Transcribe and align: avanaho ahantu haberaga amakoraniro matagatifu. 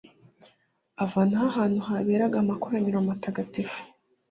avanaho 1.03 1.45
ahantu 1.51 1.79
haberaga 1.87 2.37
amakoraniro 2.43 2.97
matagatifu. 3.09 3.79